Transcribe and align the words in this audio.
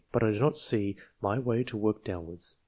But 0.11 0.23
I 0.23 0.31
do 0.31 0.39
not 0.39 0.57
see 0.57 0.95
my 1.21 1.37
way 1.37 1.63
to 1.65 1.77
work 1.77 2.03
downwards. 2.03 2.57